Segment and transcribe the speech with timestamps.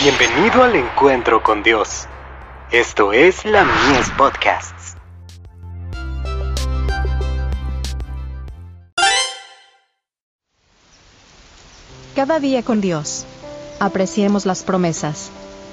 [0.00, 2.06] Bienvenido al encuentro con Dios.
[2.70, 4.94] Esto es la Mies Podcasts.
[12.14, 13.26] Cada día con Dios.
[13.80, 15.30] Apreciemos las promesas.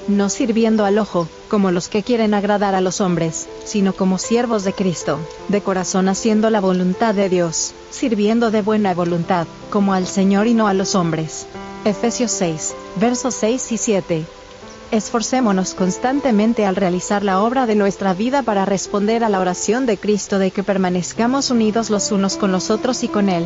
[0.08, 4.64] No sirviendo al ojo, como los que quieren agradar a los hombres, sino como siervos
[4.64, 5.20] de Cristo,
[5.50, 10.56] de corazón haciendo la voluntad de Dios, sirviendo de buena voluntad, como al Señor y
[10.56, 11.46] no a los hombres.
[11.86, 14.26] Efesios 6, versos 6 y 7.
[14.90, 19.98] Esforcémonos constantemente al realizar la obra de nuestra vida para responder a la oración de
[19.98, 23.46] Cristo de que permanezcamos unidos los unos con los otros y con Él.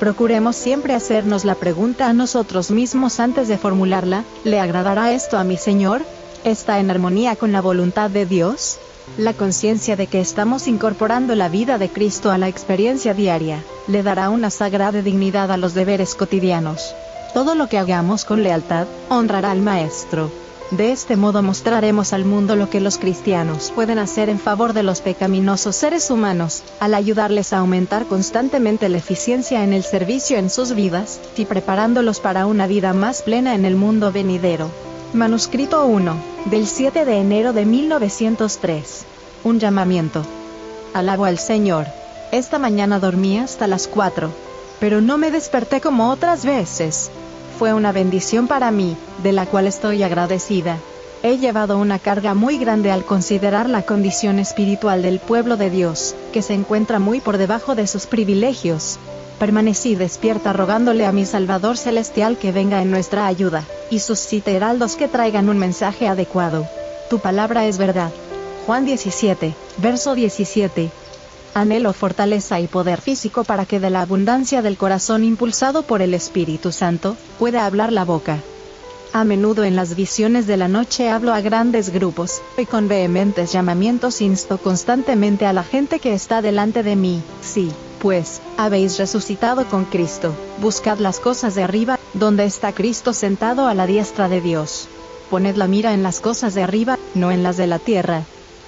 [0.00, 5.44] Procuremos siempre hacernos la pregunta a nosotros mismos antes de formularla, ¿le agradará esto a
[5.44, 6.00] mi Señor?
[6.42, 8.78] ¿Está en armonía con la voluntad de Dios?
[9.18, 14.02] La conciencia de que estamos incorporando la vida de Cristo a la experiencia diaria, le
[14.02, 16.94] dará una sagrada dignidad a los deberes cotidianos.
[17.34, 20.30] Todo lo que hagamos con lealtad, honrará al Maestro.
[20.70, 24.84] De este modo mostraremos al mundo lo que los cristianos pueden hacer en favor de
[24.84, 30.48] los pecaminosos seres humanos, al ayudarles a aumentar constantemente la eficiencia en el servicio en
[30.48, 34.70] sus vidas, y preparándolos para una vida más plena en el mundo venidero.
[35.12, 39.04] Manuscrito 1, del 7 de enero de 1903.
[39.42, 40.22] Un llamamiento.
[40.94, 41.86] Alabo al Señor.
[42.30, 44.30] Esta mañana dormí hasta las 4.
[44.78, 47.10] Pero no me desperté como otras veces
[47.64, 50.76] fue una bendición para mí, de la cual estoy agradecida.
[51.22, 56.14] He llevado una carga muy grande al considerar la condición espiritual del pueblo de Dios,
[56.34, 58.98] que se encuentra muy por debajo de sus privilegios.
[59.38, 64.94] Permanecí despierta rogándole a mi Salvador Celestial que venga en nuestra ayuda, y suscite heraldos
[64.94, 66.66] que traigan un mensaje adecuado.
[67.08, 68.10] Tu palabra es verdad.
[68.66, 70.90] Juan 17, verso 17
[71.54, 76.12] anhelo fortaleza y poder físico para que de la abundancia del corazón impulsado por el
[76.12, 78.40] Espíritu Santo, pueda hablar la boca.
[79.12, 83.52] A menudo en las visiones de la noche hablo a grandes grupos, y con vehementes
[83.52, 87.70] llamamientos insto constantemente a la gente que está delante de mí, sí,
[88.00, 93.74] pues, habéis resucitado con Cristo, buscad las cosas de arriba, donde está Cristo sentado a
[93.74, 94.88] la diestra de Dios.
[95.30, 98.24] Poned la mira en las cosas de arriba, no en las de la tierra,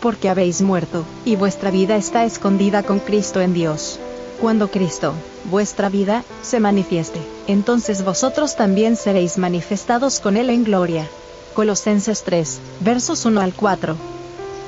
[0.07, 3.99] porque habéis muerto, y vuestra vida está escondida con Cristo en Dios.
[4.41, 5.15] Cuando Cristo,
[5.51, 7.19] vuestra vida, se manifieste,
[7.49, 11.09] entonces vosotros también seréis manifestados con Él en gloria.
[11.55, 13.97] Colosenses 3, versos 1 al 4.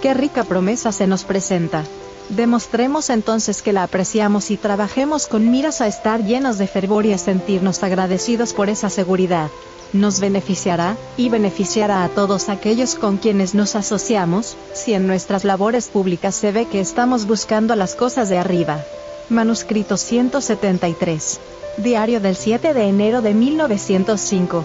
[0.03, 1.85] Qué rica promesa se nos presenta.
[2.31, 7.13] Demostremos entonces que la apreciamos y trabajemos con miras a estar llenos de fervor y
[7.13, 9.51] a sentirnos agradecidos por esa seguridad
[9.93, 15.89] nos beneficiará, y beneficiará a todos aquellos con quienes nos asociamos, si en nuestras labores
[15.89, 18.81] públicas se ve que estamos buscando las cosas de arriba.
[19.29, 21.41] Manuscrito 173.
[21.79, 24.65] Diario del 7 de enero de 1905.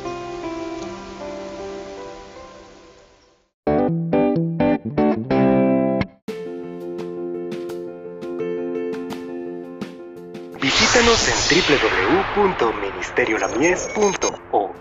[10.61, 11.35] Visítanos en